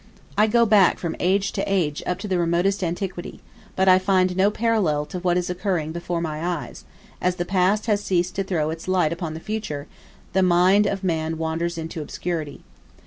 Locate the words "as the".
7.21-7.45